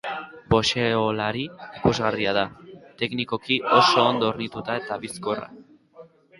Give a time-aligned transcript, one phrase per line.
[0.53, 1.43] Boxeolari
[1.81, 2.47] ikusgarria da,
[3.03, 5.51] teknikoki oso ondo hornitua eta bizkorra.